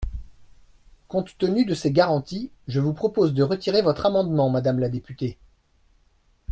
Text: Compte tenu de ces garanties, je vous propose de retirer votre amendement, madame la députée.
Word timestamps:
Compte 1.07 1.37
tenu 1.37 1.63
de 1.63 1.75
ces 1.75 1.91
garanties, 1.91 2.49
je 2.67 2.79
vous 2.79 2.91
propose 2.91 3.35
de 3.35 3.43
retirer 3.43 3.83
votre 3.83 4.07
amendement, 4.07 4.49
madame 4.49 4.79
la 4.79 4.89
députée. 4.89 5.37